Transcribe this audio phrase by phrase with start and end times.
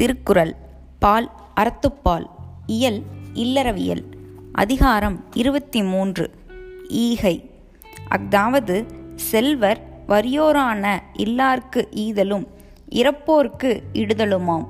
[0.00, 0.54] திருக்குறள்
[0.98, 2.26] பால் அறத்துப்பால்
[2.66, 3.02] இயல்
[3.34, 4.04] இல்லறவியல்.
[4.52, 6.30] அதிகாரம் இருபத்தி மூன்று
[6.88, 7.50] ஈகை.
[8.10, 8.86] அஃதாவது
[9.16, 12.46] செல்வர் வறியோரான இல்லார்க்கு ஈதலும்
[12.90, 14.66] இறப்போர்க்கு இடுதலுமாம்.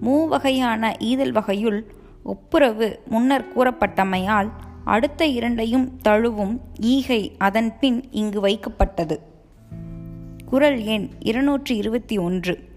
[0.00, 1.84] மூவகையான ஈதல் வகையுள்
[2.22, 4.50] ஒப்புரவு முன்னர் கூறப்பட்டமையால்
[4.84, 9.18] அடுத்த இரண்டையும் தழுவும் ஈகை அதன்பின் இங்கு வைக்கப்பட்டது.
[10.44, 12.72] குறள் எண் இருநூற்றி இருபத்தி ஒன்று.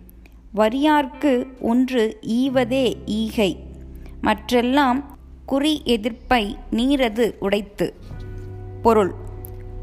[0.58, 3.60] வரியார்க்கு ஒன்று ஈவதே ஈகை.
[4.24, 5.04] மற்றெல்லாம்
[5.46, 7.94] குறி எதிர்ப்பை நீரது உடைத்து.
[8.82, 9.14] பொருள்.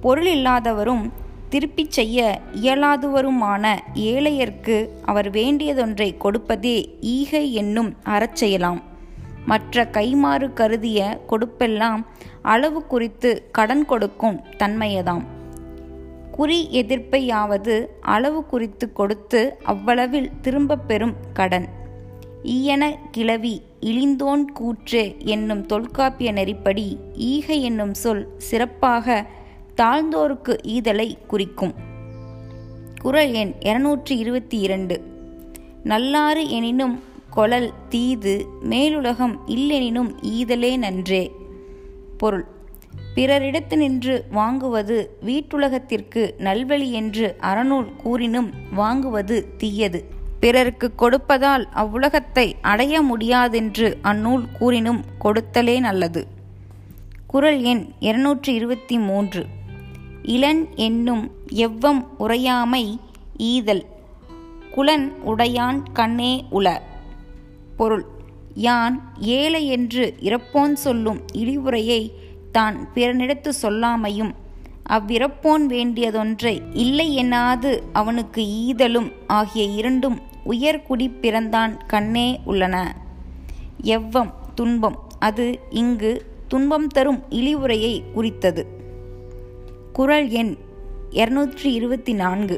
[0.01, 1.13] பொருள் இல்லாதவரும்
[1.49, 8.83] திருப்பிச் செய்ய இயலாதவருமான ஏழையர்க்கு அவர் வேண்டியதொன்றை கொடுப்பதே ஈகை என்னும் அறச்செயலாம்
[9.47, 12.07] மற்ற கைமாறு கருதிய கொடுப்பெல்லாம்
[12.43, 15.25] அளவு குறித்து கடன் கொடுக்கும் தன்மையதாம்.
[16.37, 21.69] குறி எதிர்ப்பையாவது அளவு குறித்து கொடுத்து அவ்வளவில் திரும்பப் பெறும் கடன்.
[22.43, 29.27] ஈயன கிளவி இழிந்தோன் கூற்று என்னும் தொல்காப்பிய நெறிப்படி ஈகை என்னும் சொல் சிறப்பாக
[29.77, 31.75] தாழ்ந்தோருக்கு ஈதலை குறிக்கும்.
[33.03, 35.03] குறள் எண் இருநூற்றி இருபத்தி இரண்டு
[35.83, 37.03] நல்லாறு எனினும்
[37.37, 41.33] கொளல் தீது மேலுலகம் இல்லெனினும் ஈதலே நன்றே.
[42.19, 42.54] பொருள்.
[43.15, 50.05] பிறரிடத்து நின்று வாங்குவது வீட்டுலகத்திற்கு நல்வழி என்று அறநூல் கூறினும் வாங்குவது தீயது.
[50.41, 56.27] பிறருக்கு கொடுப்பதால் அவ்வுலகத்தை அடைய முடியாதென்று அந்நூல் கூறினும் கொடுத்தலே நல்லது.
[57.27, 59.47] குறள் எண் இருநூற்றி இருபத்தி மூன்று
[60.23, 62.99] இளன் என்னும் எவ்வம் உரையாமை
[63.37, 63.85] ஈதல்.
[64.71, 66.81] குலன் உடையான் கண்ணே உல
[67.77, 68.05] பொருள்
[68.55, 72.13] யான் ஏழை என்று இறப்போன் சொல்லும் இழிவுரையை
[72.55, 74.33] தான் பிறனிடத்து சொல்லாமையும்.
[74.89, 82.77] அவ்விறப்போன் வேண்டியதொன்றை இல்லை எண்ணாது அவனுக்கு ஈதலும் ஆகிய இரண்டும் உயர்குடி பிறந்தான் கண்ணே உள்ளன.
[83.95, 86.13] எவ்வம் துன்பம் அது இங்கு
[86.49, 88.63] துன்பம் தரும் இழிவுரையை குறித்தது.
[89.93, 90.55] குறள் எண்
[91.11, 92.57] இருநூற்றி இருபத்தி நான்கு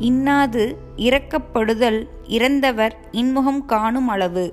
[0.00, 0.62] இன்னாது
[0.96, 4.46] இறக்கப்படுதல் இறந்தவர் இன்முகம் காணும் அளவு.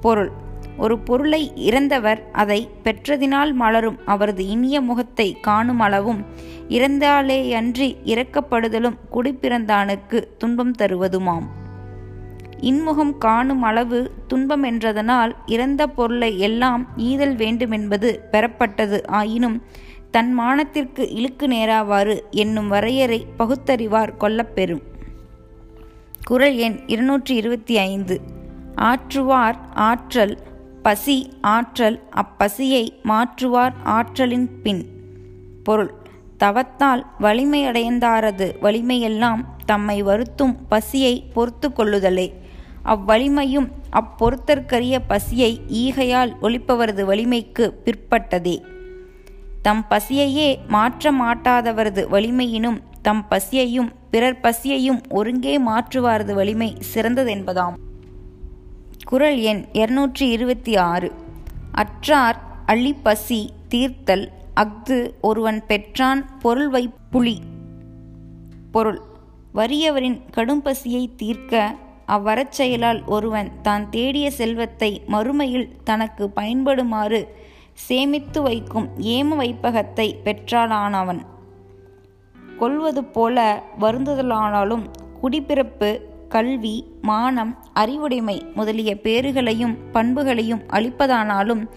[0.00, 0.32] பொருள்.
[0.78, 6.24] ஒரு பொருளை இறந்தவர் அதை பெற்றதினால் மலரும் அவரது இனிய முகத்தை காணும் அளவும்
[6.68, 11.46] இறந்தாலேயன்றி இறக்கப்படுதலும் குடிப்பிறந்தானுக்கு துன்பம் தருவதுமாம்.
[12.60, 19.62] இன்முகம் காணும் அளவு துன்பம் என்றதனால் இறந்த பொருளை எல்லாம் ஈதல் வேண்டுமென்பது பெறப்பட்டது ஆயினும்
[20.10, 24.82] தன் மானத்திற்கு இழுக்கு நேராவாறு என்னும் வரையறை பகுத்தறிவார் கொல்லப்பெறும்.
[26.26, 28.20] குரல் எண் இருநூற்றி இருபத்தி ஐந்து.
[28.76, 30.38] ஆற்றுவார் ஆற்றல்
[30.84, 34.82] பசி ஆற்றல் அப்பசியை மாற்றுவார் ஆற்றலின் பின்.
[35.64, 35.92] பொருள்.
[36.38, 42.32] தவத்தால் வலிமையடைந்தாரது வலிமையெல்லாம் தம்மை வருத்தும் பசியை பொறுத்து கொள்ளுதலே.
[42.84, 48.56] அவ்வலிமையும் அப்பொறுத்தற்கரிய பசியை ஈகையால் ஒழிப்பவரது வலிமைக்கு பிற்பட்டதே.
[49.62, 57.82] தம் பசியையே மாற்ற மாட்டாதவரது வலிமையினும் தம் பசியையும் பிறர் பசியையும் ஒருங்கே மாற்றுவாரது வலிமை சிறந்ததென்பதாம்.
[59.04, 61.12] குறள் எண் இருநூற்றி இருபத்தி ஆறு.
[61.72, 67.36] அற்றார் அழிப்பசி தீர்த்தல் அஃது ஒருவன் பெற்றான் பொருள் வைப்புளி
[68.70, 69.00] பொருள்.
[69.54, 71.74] வறியவரின் கடும் பசியை தீர்க்க
[72.08, 77.26] அவ்வரச் செயலால் ஒருவன் தான் தேடிய செல்வத்தை மறுமையில் தனக்கு பயன்படுமாறு
[77.74, 81.22] சேமித்து வைக்கும் ஏம வைப்பகத்தை பெற்றாலானவன்.
[82.58, 84.84] கொள்வது போல வருந்துதலானாலும்
[85.22, 85.90] குடிப்பிறப்பு
[86.34, 91.68] கல்வி மானம் அறிவுடைமை முதலிய பேறுகளையும் பண்புகளையும் அளிப்பதானாலும்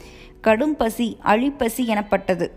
[0.42, 2.52] கடும் பசி அழிப்பசி எனப்பட்டது.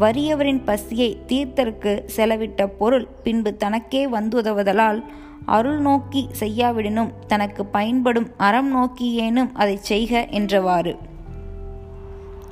[0.00, 5.00] வறியவரின் பசியை தீர்த்தற்கு செலவிட்ட பொருள் பின்பு தனக்கே வந்துதவுதலால்
[5.46, 10.94] அருள் நோக்கி செய்யாவிடனும் தனக்கு பயன்படும் அறம் நோக்கியேனும் அதை செய்க என்றவாறு.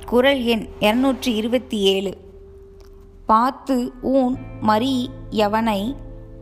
[0.05, 2.13] குறள் எண் இருநூற்றி இருபத்தி ஏழு
[3.25, 5.95] பாத்து ஊன் மரி யவனை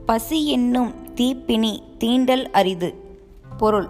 [0.06, 2.96] பசி என்னும் தீப்பினி தீண்டல் அரிது.
[3.58, 3.88] பொருள்.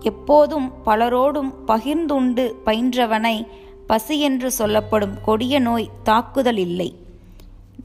[0.00, 3.46] எப்போதும் பலரோடும் பகிர்ந்துண்டு பயின்றவனை
[3.86, 6.94] பசி என்று சொல்லப்படும் கொடிய நோய் தாக்குதல் இல்லை.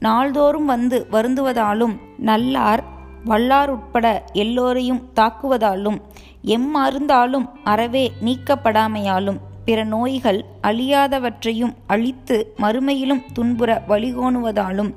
[0.00, 2.84] நாள்தோறும் வந்து வருந்துவதாலும் நல்லார்
[3.24, 6.00] வல்லார் உட்பட எல்லோரையும் தாக்குவதாலும்
[6.44, 14.94] எம்மருந்தாலும் அறவே நீக்கப்படாமையாலும் பிற நோய்கள் அழியாதவற்றையும் அழித்து மறுமையிலும் துன்புற வழிகோணுவதாலும்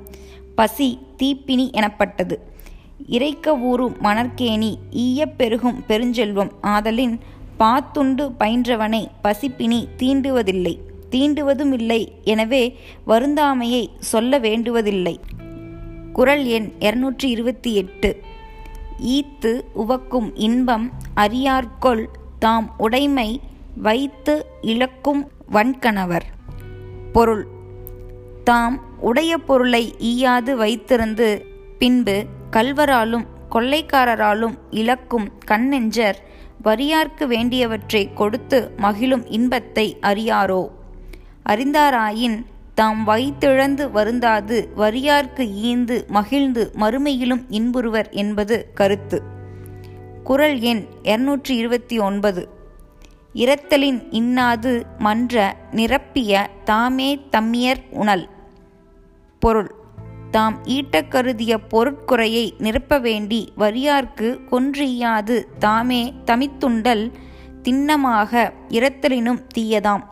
[0.54, 2.53] பசி தீப்பினி எனப்பட்டது.
[3.06, 7.18] இறைக்க ஊறும் மணற்கேணி ஈயப் பெருகும் பெருஞ்செல்வம் ஆதலின்
[7.58, 10.78] பாத்துண்டு பயின்றவனை பசிப்பினி தீண்டுவதில்லை.
[11.10, 15.20] தீண்டுவதும் இல்லை எனவே வருந்தாமையை சொல்ல வேண்டுவதில்லை.
[16.12, 18.20] குறள் எண் இருநூற்றி இருபத்தி எட்டு
[19.02, 22.06] ஈத்து உவக்கும் இன்பம் அறியார்கொள்
[22.38, 23.40] தாம் உடைமை
[23.76, 26.26] வைத்து இழக்கும் வன்கணவர்
[27.12, 27.46] பொருள்
[28.44, 31.44] தாம் உடைய பொருளை ஈயாது வைத்திருந்து
[31.78, 36.18] பின்பு கல்வராலும் கொள்ளைக்காரராலும் இழக்கும் கண்ணெஞ்சர்
[36.64, 40.68] வரியார்க்கு வேண்டியவற்றை கொடுத்து மகிழும் இன்பத்தை அறியாரோ?
[41.48, 49.22] அறிந்தாராயின் தாம் வைத்திழந்து வருந்தாது வரியார்க்கு ஈந்து மகிழ்ந்து மறுமையிலும் இன்புறுவர் என்பது கருத்து.
[50.24, 52.48] குரல் எண் இருநூற்றி இருபத்தி ஒன்பது
[53.34, 58.28] இரத்தலின் இன்னாது மன்ற நிரப்பிய தாமே தம்மியர் உணல்.
[59.38, 59.74] பொருள்.
[60.34, 65.36] தாம் ஈட்டக் கருதிய பொருட்குறையை நிரப்ப வேண்டி வரியார்க்கு கொன்றியாது.
[65.58, 67.12] தாமே தமித்துண்டல்
[67.62, 70.02] திண்ணமாக இரத்தலினும் தீயதாம்.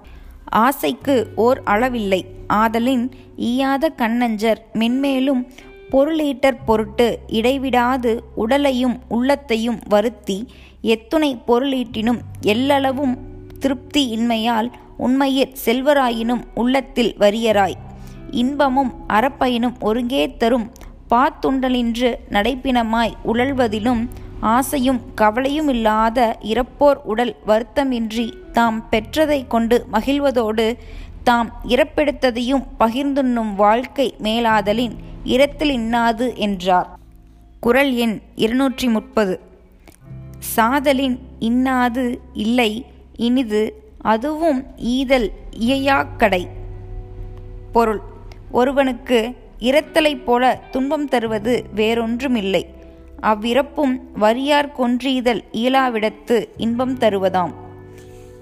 [0.45, 2.21] ஆசைக்கு ஓர் அளவில்லை.
[2.49, 5.43] ஆதலின் ஈயாத கண்ணஞ்சர் மென்மேலும்
[5.91, 10.49] பொருளீட்டற் பொருட்டு இடைவிடாது உடலையும் உள்ளத்தையும் வருத்தி
[10.81, 13.17] எத்துணை பொருளீட்டினும் எல்லளவும்
[13.59, 17.79] திருப்தி இன்மையால் உண்மையிற் செல்வராயினும் உள்ளத்தில் வரியராய்
[18.33, 20.73] இன்பமும் அறப்பயனும் ஒருங்கே தரும்.
[21.11, 24.09] பாத்துண்டலின்று நடைப்பினமாய் உழல்வதிலும்
[24.41, 30.67] ஆசையும் கவலையுமில்லாத இறப்போர் உடல் வருத்தமின்றி தாம் பெற்றதை கொண்டு மகிழ்வதோடு
[31.25, 34.95] தாம் இறப்பெடுத்ததையும் பகிர்ந்துண்ணும் வாழ்க்கை மேலாதலின்
[35.25, 36.89] இரத்தில் இன்னாது என்றார்.
[37.61, 39.41] குரல் எண் இருநூற்றி முப்பது
[40.57, 42.87] சாதலின் இன்னாது இல்லை
[43.17, 43.63] இனிது
[44.01, 45.29] அதுவும் ஈதல்
[45.61, 46.47] இயையாக்கடை
[47.73, 48.03] பொருள்
[48.53, 52.63] ஒருவனுக்கு இரத்தலைப் போல துன்பம் தருவது வேறொன்றுமில்லை.
[53.23, 57.53] அவ்விறப்பும் வரியார் கொன்றீதல் இயலாவிடத்து இன்பம் தருவதாம்.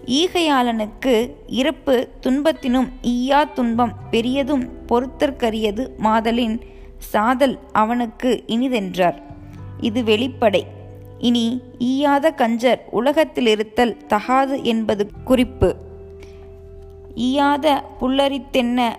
[0.04, 6.60] ஈகையாளனுக்கு இறப்பு துன்பத்தினும் ஈயா துன்பம் பெரியதும் பொறுத்தற்கரியது மாதலின்
[6.98, 9.22] சாதல் அவனுக்கு இனிதென்றார்.
[9.80, 10.62] இது வெளிப்படை.
[11.18, 15.76] இனி ஈயாத கஞ்சர் உலகத்திலிருத்தல் தகாது என்பது குறிப்பு.
[17.14, 18.96] ஈயாத புல்லரித்தென்ன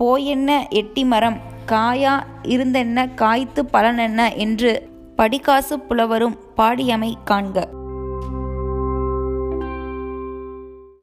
[0.00, 1.40] போயென்ன எட்டி மரம்?
[1.66, 4.36] காயா இருந்தென்ன காய்த்து பலனென்ன?
[4.36, 7.66] என்று படிகாசு புலவரும் பாடியமை காண்க.